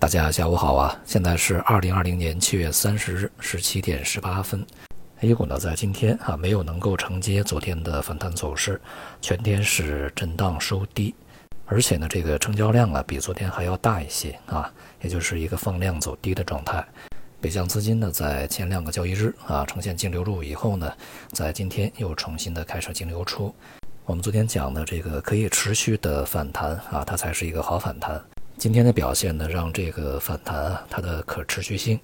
[0.00, 0.96] 大家下午好啊！
[1.04, 4.64] 现在是二零二零年七月三十日十七点十八分。
[5.22, 8.80] A 股呢，在今天啊，没有能够承接昨天的反弹走势，
[9.20, 11.12] 全天是震荡收低，
[11.66, 14.72] 而且呢，这个成交量啊，比昨天还要大一些啊，
[15.02, 16.86] 也就是一个放量走低的状态。
[17.40, 20.92] 北向资金呢，在前两个交易日啊，呈现净流入以后呢，
[21.32, 23.52] 在今天又重新的开始净流出。
[24.04, 28.22] 我们昨天讲的这个可以持续的反弹啊，它才是一个好反弹。
[28.58, 31.98] 今天的表现呢，让这个反弹，它的可持续性，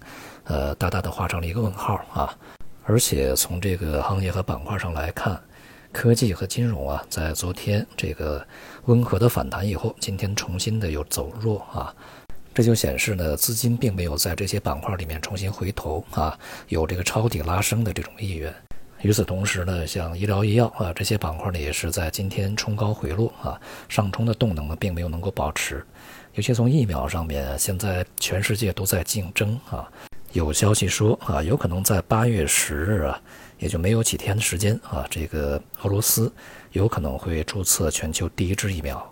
[0.45, 2.33] 呃，大大的画上了一个问号啊。
[2.85, 5.43] 而且从这个行业和板块上来看，
[5.91, 8.47] 科技和金融啊，在昨天这个
[8.85, 11.93] 温和的反弹以后，今天重新的又走弱啊。
[12.55, 18.55] 这就显示呢，资金并没有在这些板块里面重新回头啊，有这个抄底拉升的这种意愿。
[19.05, 25.85] 与此同时呢，像医疗医药啊这些板块呢，也是在今天冲高回落啊，上冲的动能呢，并没有能够保持。
[26.33, 29.87] 尤其从疫苗上面，现在全世界都在竞争啊。
[30.33, 33.21] 有消息说啊，有可能在八月十日啊，
[33.59, 36.33] 也就没有几天的时间啊，这个俄罗斯
[36.73, 39.07] 有可能会注册全球第一支疫苗。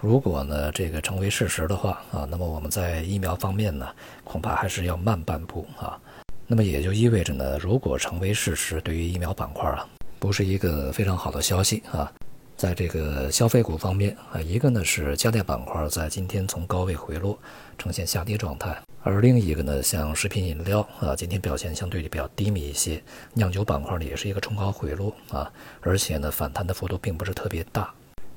[0.00, 3.86] 如果呢这个成为事实的话啊，那么我们在疫苗方面呢，
[4.24, 6.00] 恐怕还是要慢半步啊。
[6.46, 12.12] 那么也就意味着呢，如果成为事实，对于疫苗板块啊，不是一个非常好的消息啊。
[12.56, 17.36] 在这个消费股方面啊，一个呢是家电板块在今天从高位回落，
[17.76, 23.02] 呈现下跌状态；而另一个呢，像食品饮料啊，今天表现相对比较低迷一些。
[23.32, 25.50] 酿酒板块呢也是一个冲高回落啊，
[25.80, 27.92] 而且呢反弹的幅度并不是特别大。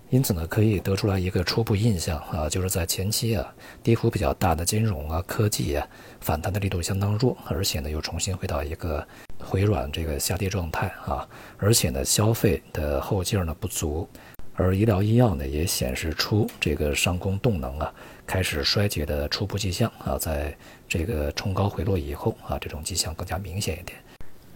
[0.10, 5.86] 因此呢，可以得出来一个初步印象啊，就是在前期啊，跌幅比较大的金融啊、科技啊，
[6.22, 9.06] 反弹的力度相当弱，而且呢又重新回到一个
[9.38, 14.08] 回软这个下跌状态啊，而且呢消费的后劲儿呢不足，
[14.56, 17.94] 而医疗医药呢也显示出这个上攻动能啊
[18.26, 20.56] 开始衰竭的初步迹象啊，在
[20.88, 23.98] 这个冲高回落以后啊，这种迹象更加明显一点。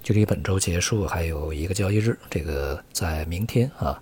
[0.01, 4.01] 距离本周结束还有一个交易日，这个在明天啊。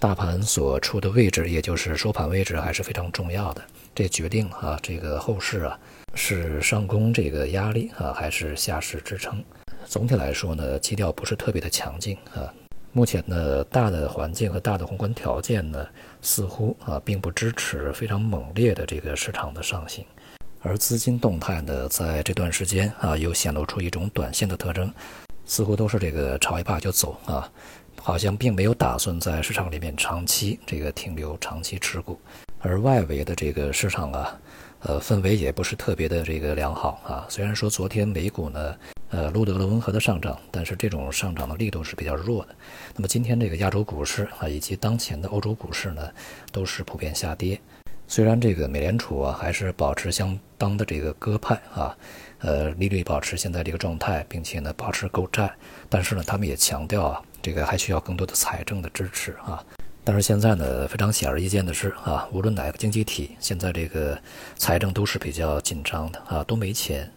[0.00, 3.62] 大盘所处的位置，也就是收盘位置，还是非常重要的。
[3.94, 5.78] 这决定啊，这个后市啊，
[6.14, 9.44] 是上攻这个压力啊，还是下市支撑？
[9.84, 12.50] 总体来说呢，基调不是特别的强劲啊。
[12.92, 15.86] 目前呢，大的环境和大的宏观条件呢，
[16.22, 20.02] 似乎啊，并不支持非常猛烈的这个市场的上行。
[20.62, 24.90] 而资金动态呢，在这段时间啊，又显露出一种短线的特征，
[25.44, 27.46] 似乎都是这个炒一把就走啊。
[28.02, 32.18] 好像并没有打算在市场里面长期这个停留、长期持股，
[32.58, 34.40] 而外围的这个市场啊，
[34.80, 37.26] 呃，氛围也不是特别的这个良好啊。
[37.28, 38.76] 虽然说昨天美股呢，
[39.10, 42.54] 呃，录得了温和的上涨，但是这种上涨的力度是比较弱的。
[42.96, 46.10] 那么今天这个亚洲股市啊，以及当前的欧洲股市呢，
[46.50, 47.60] 都是普遍下跌。
[48.08, 51.96] 虽然这个美联储啊，还是保持相当的这个鸽派啊，
[52.38, 55.52] 呃，利率保持现在这个状态，并且呢，保持购债，
[55.88, 57.22] 但是呢，他们也强调啊。
[57.42, 59.64] 这个还需要更多的财政的支持啊，
[60.04, 64.18] 但是现在呢，非常显而易见的是啊，无论哪个经济体，现在这个
[64.56, 67.10] 财政都是比较紧张的啊，都没钱，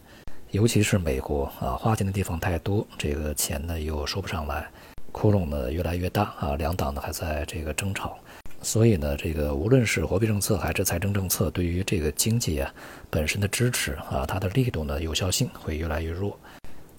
[0.51, 4.69] 尤其是美国啊，花钱的地方太多，这个钱呢又收不上来，
[5.11, 8.17] 窟窿呢越来越大啊，两党呢还在这个争吵，
[8.61, 12.73] 所以呢，这个无论是货币政策还是财政政策，对于这个经济啊
[13.09, 16.39] 本身的支持啊，它的力度呢有效性会越来越弱。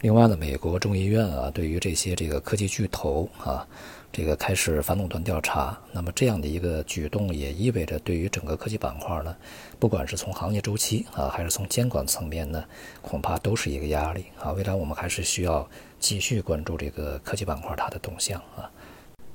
[0.05, 3.67] 另外呢，美国众议院啊，对于这些这个科技巨头啊，
[4.13, 5.79] 这个开始反垄断调查。
[5.93, 9.35] 那么这样的一个举动，也意味着对于整个科技板块呢，
[9.79, 12.63] 不管是从行业周期啊，还是从监管层面呢，
[13.01, 14.53] 恐怕都是一个压力啊。
[14.53, 15.67] 未来我们还是需要
[15.99, 18.71] 继续关注这个科技板块它的动向啊。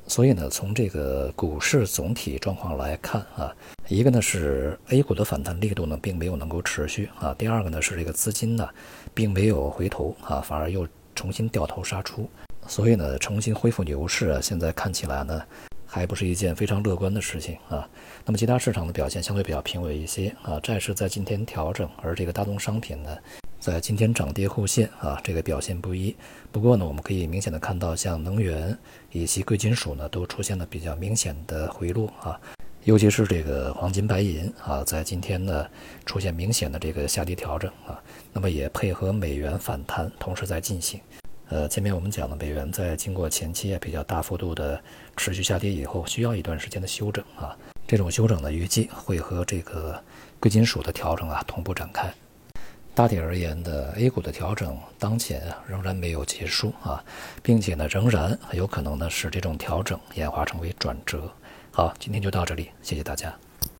[0.09, 3.56] 所以呢，从这个股市总体状况来看啊，
[3.88, 8.68] 一个呢是 A 股的反弹力度呢并没有能够持续啊，第二个呢是这个资金呢
[9.14, 12.28] 并没有回头啊，反而又重新掉头杀出，
[12.66, 15.44] 所以呢重新恢复牛市啊，现在看起来呢
[15.86, 17.88] 还不是一件非常乐观的事情啊。
[18.26, 23.16] 那么其他市场的表现相对比较平稳一些啊，债市在今天调整，而这个大宗商品呢。
[23.59, 26.16] 在今天涨跌互现啊，这个表现不一。
[26.50, 28.76] 不过呢，我们可以明显的看到，像能源
[29.11, 32.40] 以及贵金属呢，都出现了比较明显的回落啊。
[32.85, 35.67] 尤其是这个黄金、白银啊，在今天呢
[36.06, 38.02] 出现明显的这个下跌调整啊。
[38.32, 40.97] 那么也配合美元反弹，同时在进行。
[41.50, 44.82] 呃，前面我们讲了，美元在经过前期比较大幅度的
[45.17, 47.58] 持续下跌以后，需要一段时间的休整啊。
[47.85, 50.02] 这种休整呢，预计会和这个
[50.40, 52.09] 贵金属的调整啊同步展开。
[52.99, 57.01] 大体而言的 A 股的调整，当前啊仍然没有结束啊，
[57.41, 61.31] 并且呢仍然有可能呢使这种调整演化成为转折。
[61.72, 63.34] 好，今天就到这里，谢谢大家。